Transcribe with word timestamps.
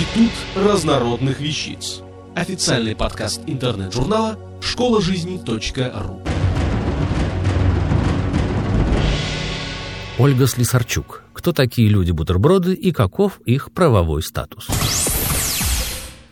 Институт 0.00 0.32
разнородных 0.56 1.40
вещиц. 1.40 2.00
Официальный 2.34 2.96
подкаст 2.96 3.42
интернет-журнала 3.46 4.38
школа 4.62 5.02
жизни.ру. 5.02 6.22
Ольга 10.18 10.46
Слесарчук. 10.46 11.24
Кто 11.34 11.52
такие 11.52 11.90
люди-бутерброды 11.90 12.72
и 12.72 12.92
каков 12.92 13.40
их 13.44 13.72
правовой 13.72 14.22
статус? 14.22 14.68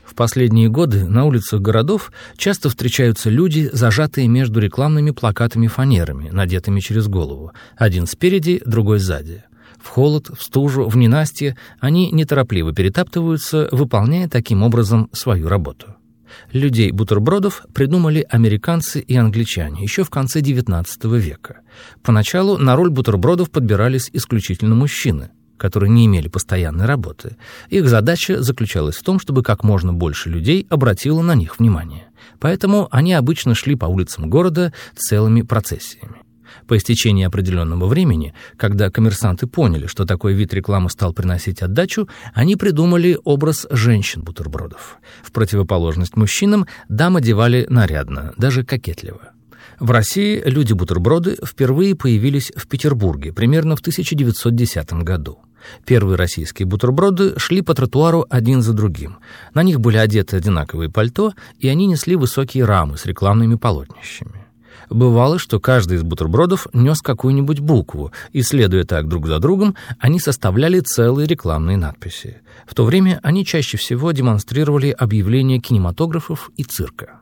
В 0.02 0.14
последние 0.14 0.70
годы 0.70 1.04
на 1.04 1.26
улицах 1.26 1.60
городов 1.60 2.10
часто 2.38 2.70
встречаются 2.70 3.28
люди, 3.28 3.68
зажатые 3.70 4.28
между 4.28 4.60
рекламными 4.60 5.10
плакатами-фанерами, 5.10 6.30
надетыми 6.30 6.80
через 6.80 7.06
голову. 7.06 7.52
Один 7.76 8.06
спереди, 8.06 8.62
другой 8.64 8.98
сзади. 8.98 9.44
В 9.82 9.88
холод, 9.88 10.30
в 10.36 10.42
стужу, 10.42 10.88
в 10.88 10.96
ненастье 10.96 11.56
они 11.80 12.10
неторопливо 12.10 12.72
перетаптываются, 12.72 13.68
выполняя 13.72 14.28
таким 14.28 14.62
образом 14.62 15.08
свою 15.12 15.48
работу. 15.48 15.94
Людей-бутербродов 16.52 17.64
придумали 17.72 18.26
американцы 18.28 19.00
и 19.00 19.16
англичане 19.16 19.82
еще 19.82 20.04
в 20.04 20.10
конце 20.10 20.40
XIX 20.40 20.84
века. 21.18 21.60
Поначалу 22.02 22.58
на 22.58 22.76
роль 22.76 22.90
бутербродов 22.90 23.50
подбирались 23.50 24.10
исключительно 24.12 24.74
мужчины, 24.74 25.30
которые 25.56 25.90
не 25.90 26.06
имели 26.06 26.28
постоянной 26.28 26.86
работы. 26.86 27.36
Их 27.68 27.88
задача 27.88 28.42
заключалась 28.42 28.96
в 28.96 29.02
том, 29.02 29.18
чтобы 29.18 29.42
как 29.42 29.64
можно 29.64 29.92
больше 29.92 30.28
людей 30.28 30.66
обратило 30.70 31.22
на 31.22 31.34
них 31.34 31.58
внимание. 31.58 32.08
Поэтому 32.40 32.88
они 32.90 33.12
обычно 33.14 33.54
шли 33.54 33.74
по 33.74 33.86
улицам 33.86 34.30
города 34.30 34.72
целыми 34.96 35.42
процессиями. 35.42 36.17
По 36.68 36.76
истечении 36.76 37.24
определенного 37.24 37.86
времени, 37.86 38.34
когда 38.58 38.90
коммерсанты 38.90 39.46
поняли, 39.46 39.86
что 39.86 40.04
такой 40.04 40.34
вид 40.34 40.52
рекламы 40.52 40.90
стал 40.90 41.14
приносить 41.14 41.62
отдачу, 41.62 42.08
они 42.34 42.56
придумали 42.56 43.18
образ 43.24 43.66
женщин-бутербродов. 43.70 44.98
В 45.22 45.32
противоположность 45.32 46.14
мужчинам 46.16 46.66
дамы 46.90 47.20
одевали 47.20 47.66
нарядно, 47.70 48.34
даже 48.36 48.64
кокетливо. 48.64 49.32
В 49.80 49.90
России 49.90 50.42
люди-бутерброды 50.44 51.38
впервые 51.42 51.94
появились 51.94 52.52
в 52.54 52.68
Петербурге 52.68 53.32
примерно 53.32 53.74
в 53.74 53.80
1910 53.80 54.92
году. 55.04 55.38
Первые 55.86 56.16
российские 56.16 56.66
бутерброды 56.66 57.38
шли 57.38 57.62
по 57.62 57.74
тротуару 57.74 58.26
один 58.28 58.60
за 58.60 58.74
другим. 58.74 59.16
На 59.54 59.62
них 59.62 59.80
были 59.80 59.96
одеты 59.96 60.36
одинаковые 60.36 60.90
пальто, 60.90 61.32
и 61.58 61.68
они 61.68 61.86
несли 61.86 62.14
высокие 62.14 62.66
рамы 62.66 62.98
с 62.98 63.06
рекламными 63.06 63.54
полотнищами. 63.54 64.37
Бывало, 64.90 65.38
что 65.38 65.60
каждый 65.60 65.98
из 65.98 66.02
бутербродов 66.02 66.66
нес 66.72 67.00
какую-нибудь 67.00 67.60
букву, 67.60 68.12
и, 68.32 68.42
следуя 68.42 68.84
так 68.84 69.08
друг 69.08 69.26
за 69.26 69.38
другом, 69.38 69.74
они 69.98 70.18
составляли 70.18 70.80
целые 70.80 71.26
рекламные 71.26 71.76
надписи. 71.76 72.40
В 72.66 72.74
то 72.74 72.84
время 72.84 73.20
они 73.22 73.44
чаще 73.44 73.76
всего 73.76 74.12
демонстрировали 74.12 74.90
объявления 74.90 75.60
кинематографов 75.60 76.50
и 76.56 76.64
цирка. 76.64 77.20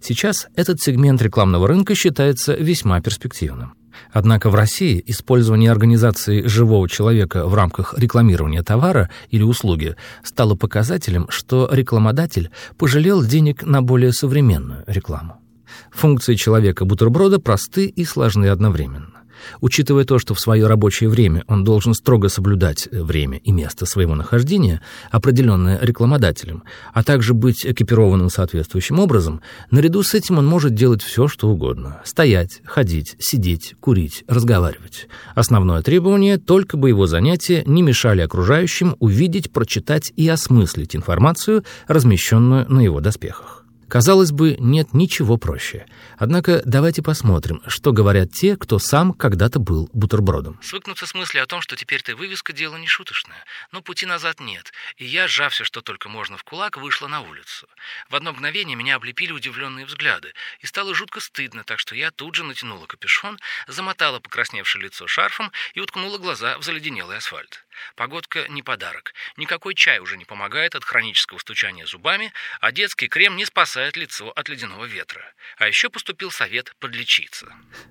Сейчас 0.00 0.48
этот 0.56 0.80
сегмент 0.80 1.20
рекламного 1.22 1.68
рынка 1.68 1.94
считается 1.94 2.54
весьма 2.54 3.00
перспективным. 3.00 3.74
Однако 4.10 4.48
в 4.48 4.54
России 4.54 5.02
использование 5.06 5.70
организации 5.70 6.46
живого 6.46 6.88
человека 6.88 7.46
в 7.46 7.54
рамках 7.54 7.98
рекламирования 7.98 8.62
товара 8.62 9.10
или 9.30 9.42
услуги 9.42 9.96
стало 10.22 10.54
показателем, 10.54 11.26
что 11.28 11.68
рекламодатель 11.70 12.50
пожалел 12.78 13.22
денег 13.22 13.64
на 13.64 13.82
более 13.82 14.12
современную 14.12 14.84
рекламу. 14.86 15.41
Функции 15.90 16.34
человека-бутерброда 16.34 17.38
просты 17.38 17.86
и 17.86 18.04
сложны 18.04 18.46
одновременно. 18.46 19.22
Учитывая 19.60 20.04
то, 20.04 20.18
что 20.18 20.34
в 20.34 20.40
свое 20.40 20.66
рабочее 20.66 21.08
время 21.08 21.44
он 21.46 21.64
должен 21.64 21.94
строго 21.94 22.28
соблюдать 22.28 22.88
время 22.90 23.38
и 23.38 23.52
место 23.52 23.86
своего 23.86 24.14
нахождения, 24.14 24.80
определенное 25.10 25.78
рекламодателем, 25.80 26.62
а 26.92 27.02
также 27.02 27.34
быть 27.34 27.66
экипированным 27.66 28.30
соответствующим 28.30 28.98
образом, 28.98 29.40
наряду 29.70 30.02
с 30.02 30.14
этим 30.14 30.38
он 30.38 30.46
может 30.46 30.74
делать 30.74 31.02
все, 31.02 31.28
что 31.28 31.48
угодно. 31.48 32.00
Стоять, 32.04 32.60
ходить, 32.64 33.16
сидеть, 33.18 33.74
курить, 33.80 34.24
разговаривать. 34.28 35.08
Основное 35.34 35.82
требование– 35.82 36.38
только 36.52 36.76
бы 36.76 36.88
его 36.88 37.06
занятия 37.06 37.62
не 37.66 37.82
мешали 37.82 38.20
окружающим 38.20 38.96
увидеть, 38.98 39.52
прочитать 39.52 40.12
и 40.16 40.28
осмыслить 40.28 40.96
информацию, 40.96 41.64
размещенную 41.86 42.70
на 42.70 42.80
его 42.80 43.00
доспехах. 43.00 43.61
Казалось 43.92 44.32
бы, 44.32 44.56
нет 44.58 44.94
ничего 44.94 45.36
проще. 45.36 45.84
Однако 46.16 46.62
давайте 46.64 47.02
посмотрим, 47.02 47.60
что 47.66 47.92
говорят 47.92 48.32
те, 48.32 48.56
кто 48.56 48.78
сам 48.78 49.12
когда-то 49.12 49.58
был 49.58 49.90
бутербродом. 49.92 50.58
Свыкнуться 50.62 51.06
с 51.06 51.12
мыслью 51.12 51.42
о 51.42 51.46
том, 51.46 51.60
что 51.60 51.76
теперь 51.76 52.00
ты 52.00 52.16
вывеска, 52.16 52.54
дело 52.54 52.78
не 52.78 52.86
шуточное. 52.86 53.44
Но 53.70 53.82
пути 53.82 54.06
назад 54.06 54.40
нет. 54.40 54.72
И 54.96 55.04
я, 55.04 55.28
сжав 55.28 55.52
все, 55.52 55.64
что 55.64 55.82
только 55.82 56.08
можно 56.08 56.38
в 56.38 56.42
кулак, 56.42 56.78
вышла 56.78 57.06
на 57.06 57.20
улицу. 57.20 57.68
В 58.08 58.16
одно 58.16 58.32
мгновение 58.32 58.76
меня 58.76 58.96
облепили 58.96 59.30
удивленные 59.30 59.84
взгляды. 59.84 60.32
И 60.60 60.66
стало 60.66 60.94
жутко 60.94 61.20
стыдно, 61.20 61.62
так 61.62 61.78
что 61.78 61.94
я 61.94 62.10
тут 62.10 62.34
же 62.34 62.44
натянула 62.44 62.86
капюшон, 62.86 63.38
замотала 63.68 64.20
покрасневшее 64.20 64.84
лицо 64.84 65.06
шарфом 65.06 65.52
и 65.74 65.80
уткнула 65.80 66.16
глаза 66.16 66.56
в 66.56 66.64
заледенелый 66.64 67.18
асфальт. 67.18 67.62
Погодка 67.96 68.46
не 68.48 68.62
подарок. 68.62 69.12
Никакой 69.36 69.74
чай 69.74 69.98
уже 69.98 70.16
не 70.16 70.24
помогает 70.24 70.74
от 70.74 70.84
хронического 70.84 71.38
стучания 71.38 71.86
зубами, 71.86 72.32
а 72.60 72.72
детский 72.72 73.08
крем 73.08 73.36
не 73.36 73.44
спасает 73.44 73.96
лицо 73.96 74.30
от 74.30 74.48
ледяного 74.48 74.84
ветра. 74.84 75.22
А 75.58 75.66
еще 75.66 75.90
поступил 75.90 76.30
совет 76.30 76.74
подлечиться. 76.78 77.46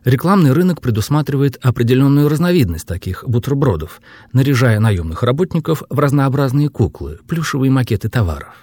Рекламный 0.06 0.54
рынок 0.54 0.82
предусматривает 0.82 1.58
определенную 1.64 2.30
разновидность 2.30 2.88
таких 2.88 3.24
бутербродов, 3.28 4.02
наряжая 4.34 4.80
наемных 4.80 5.24
работников 5.24 5.84
в 5.90 6.00
разнообразные 6.00 6.70
куклы, 6.70 7.20
плюшевые 7.28 7.72
макеты 7.72 8.10
товаров. 8.10 8.56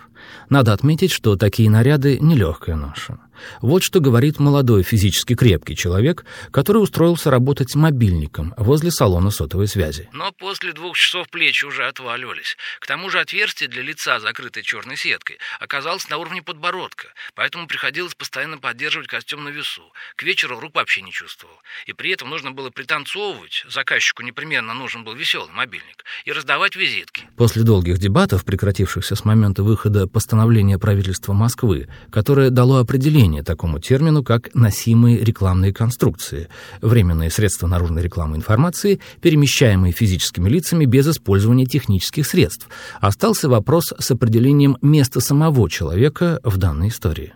Надо 0.49 0.73
отметить, 0.73 1.12
что 1.12 1.37
такие 1.37 1.71
наряды– 1.71 2.19
нелегкая 2.21 2.77
ноша. 2.77 3.19
Вот 3.60 3.82
что 3.82 4.00
говорит 4.00 4.38
молодой 4.38 4.82
физически 4.82 5.34
крепкий 5.34 5.76
человек, 5.76 6.25
который 6.50 6.78
устроился 6.78 7.31
работать 7.31 7.75
мобильником 7.75 8.54
возле 8.56 8.91
салона 8.91 9.31
сотовой 9.31 9.66
связи. 9.66 10.09
Но 10.12 10.32
после 10.32 10.72
двух 10.72 10.97
часов 10.97 11.28
плечи 11.28 11.65
уже 11.65 11.87
отваливались. 11.87 12.56
К 12.81 12.87
тому 12.87 13.10
же 13.10 13.21
отверстие 13.21 13.69
для 13.69 13.82
лица, 13.82 14.21
закрытое 14.21 14.62
черной 14.62 14.97
сеткой, 14.97 15.38
оказалось 15.60 16.09
на 16.09 16.19
уровне 16.19 16.43
подбородка, 16.43 17.09
поэтому 17.34 17.66
приходилось 17.66 18.15
постоянно 18.15 18.59
поддерживать 18.59 19.09
костюм 19.09 19.44
на 19.44 19.48
весу. 19.48 19.82
К 20.16 20.22
вечеру 20.22 20.60
рук 20.60 20.75
вообще 20.75 21.03
не 21.03 21.12
чувствовал. 21.12 21.54
И 21.87 21.93
при 21.93 22.10
этом 22.10 22.31
нужно 22.31 22.53
было 22.53 22.71
пританцовывать, 22.71 23.65
заказчику 23.69 24.22
непременно 24.22 24.75
нужен 24.75 25.04
был 25.04 25.15
веселый 25.15 25.53
мобильник, 25.53 26.04
и 26.25 26.32
раздавать 26.32 26.77
визитки. 26.77 27.22
После 27.37 27.62
долгих 27.62 27.98
дебатов, 27.98 28.44
прекратившихся 28.44 29.15
с 29.15 29.25
момента 29.25 29.62
выхода 29.62 30.06
постановления 30.06 30.78
правительства 30.78 31.32
Москвы, 31.32 31.88
которое 32.10 32.50
дало 32.50 32.78
определение 32.78 33.28
определение 33.28 33.43
такому 33.43 33.78
термину, 33.78 34.25
как 34.25 34.55
носимые 34.55 35.25
рекламные 35.25 35.72
конструкции, 35.72 36.49
временные 36.81 37.31
средства 37.31 37.66
наружной 37.66 38.03
рекламы 38.03 38.37
информации, 38.37 39.00
перемещаемые 39.21 39.93
физическими 39.93 40.49
лицами 40.49 40.87
без 40.87 41.06
использования 41.06 41.66
технических 41.66 42.27
средств. 42.27 42.69
Остался 43.00 43.49
вопрос 43.49 43.93
с 43.99 44.11
определением 44.11 44.77
места 44.83 45.21
самого 45.21 45.69
человека 45.69 46.41
в 46.43 46.56
данной 46.56 46.89
истории. 46.89 47.34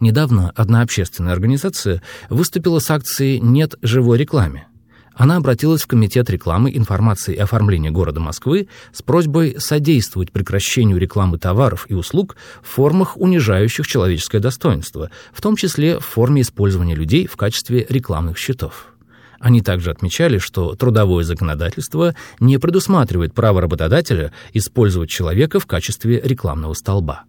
Недавно 0.00 0.50
одна 0.56 0.82
общественная 0.82 1.32
организация 1.32 2.00
выступила 2.30 2.78
с 2.78 2.90
акцией 2.90 3.40
«Нет 3.40 3.74
живой 3.82 4.18
рекламе», 4.18 4.66
она 5.16 5.36
обратилась 5.36 5.82
в 5.82 5.86
Комитет 5.86 6.28
рекламы, 6.30 6.70
информации 6.74 7.34
и 7.34 7.38
оформления 7.38 7.90
города 7.90 8.20
Москвы 8.20 8.68
с 8.92 9.02
просьбой 9.02 9.56
содействовать 9.58 10.32
прекращению 10.32 10.98
рекламы 10.98 11.38
товаров 11.38 11.86
и 11.88 11.94
услуг 11.94 12.36
в 12.62 12.68
формах, 12.68 13.16
унижающих 13.16 13.86
человеческое 13.86 14.40
достоинство, 14.40 15.10
в 15.32 15.40
том 15.40 15.56
числе 15.56 15.98
в 15.98 16.04
форме 16.04 16.42
использования 16.42 16.94
людей 16.94 17.26
в 17.26 17.36
качестве 17.36 17.86
рекламных 17.88 18.38
счетов. 18.38 18.88
Они 19.38 19.60
также 19.60 19.90
отмечали, 19.90 20.38
что 20.38 20.74
трудовое 20.74 21.22
законодательство 21.22 22.14
не 22.40 22.58
предусматривает 22.58 23.34
право 23.34 23.60
работодателя 23.60 24.32
использовать 24.52 25.10
человека 25.10 25.60
в 25.60 25.66
качестве 25.66 26.20
рекламного 26.24 26.72
столба. 26.72 27.24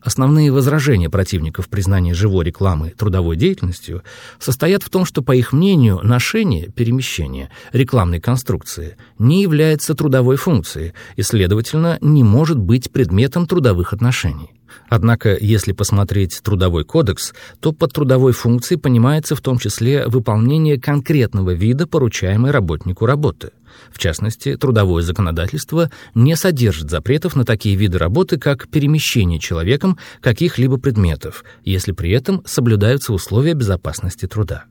Основные 0.00 0.52
возражения 0.52 1.10
противников 1.10 1.68
признания 1.68 2.14
живой 2.14 2.44
рекламы 2.44 2.90
трудовой 2.90 3.36
деятельностью 3.36 4.02
состоят 4.38 4.82
в 4.82 4.90
том, 4.90 5.04
что, 5.04 5.22
по 5.22 5.34
их 5.34 5.52
мнению, 5.52 6.00
ношение, 6.02 6.68
перемещение 6.70 7.50
рекламной 7.72 8.20
конструкции 8.20 8.96
не 9.18 9.42
является 9.42 9.94
трудовой 9.94 10.36
функцией 10.36 10.92
и, 11.16 11.22
следовательно, 11.22 11.98
не 12.00 12.22
может 12.22 12.58
быть 12.58 12.92
предметом 12.92 13.46
трудовых 13.46 13.92
отношений. 13.92 14.57
Однако, 14.88 15.36
если 15.38 15.72
посмотреть 15.72 16.40
Трудовой 16.42 16.84
кодекс, 16.84 17.34
то 17.60 17.72
под 17.72 17.92
трудовой 17.92 18.32
функцией 18.32 18.80
понимается 18.80 19.36
в 19.36 19.40
том 19.40 19.58
числе 19.58 20.06
выполнение 20.06 20.80
конкретного 20.80 21.52
вида 21.52 21.86
поручаемой 21.86 22.50
работнику 22.50 23.06
работы. 23.06 23.50
В 23.92 23.98
частности, 23.98 24.56
трудовое 24.56 25.02
законодательство 25.02 25.90
не 26.14 26.36
содержит 26.36 26.90
запретов 26.90 27.36
на 27.36 27.44
такие 27.44 27.76
виды 27.76 27.98
работы, 27.98 28.38
как 28.38 28.68
перемещение 28.68 29.38
человеком 29.38 29.98
каких-либо 30.20 30.78
предметов, 30.78 31.44
если 31.64 31.92
при 31.92 32.10
этом 32.10 32.42
соблюдаются 32.44 33.12
условия 33.12 33.54
безопасности 33.54 34.26
труда. 34.26 34.64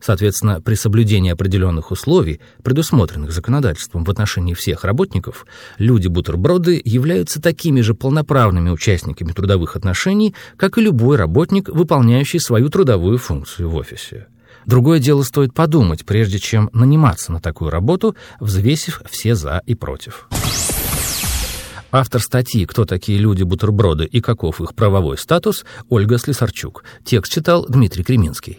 Соответственно, 0.00 0.60
при 0.60 0.74
соблюдении 0.74 1.30
определенных 1.30 1.90
условий, 1.90 2.40
предусмотренных 2.62 3.32
законодательством 3.32 4.04
в 4.04 4.10
отношении 4.10 4.54
всех 4.54 4.84
работников, 4.84 5.46
люди-бутерброды 5.78 6.80
являются 6.84 7.40
такими 7.40 7.80
же 7.80 7.94
полноправными 7.94 8.70
участниками 8.70 9.32
трудовых 9.32 9.76
отношений, 9.76 10.34
как 10.56 10.78
и 10.78 10.82
любой 10.82 11.16
работник, 11.16 11.68
выполняющий 11.68 12.40
свою 12.40 12.68
трудовую 12.68 13.18
функцию 13.18 13.70
в 13.70 13.76
офисе. 13.76 14.26
Другое 14.66 14.98
дело 14.98 15.22
стоит 15.22 15.52
подумать, 15.52 16.04
прежде 16.04 16.38
чем 16.38 16.70
наниматься 16.72 17.32
на 17.32 17.40
такую 17.40 17.70
работу, 17.70 18.16
взвесив 18.40 19.02
все 19.10 19.34
«за» 19.34 19.62
и 19.66 19.74
«против». 19.74 20.28
Автор 21.96 22.20
статьи 22.20 22.66
«Кто 22.66 22.84
такие 22.84 23.18
люди-бутерброды 23.18 24.04
и 24.04 24.20
каков 24.20 24.60
их 24.60 24.74
правовой 24.74 25.16
статус» 25.16 25.64
Ольга 25.88 26.18
Слесарчук. 26.18 26.82
Текст 27.04 27.32
читал 27.32 27.66
Дмитрий 27.68 28.02
Креминский. 28.02 28.58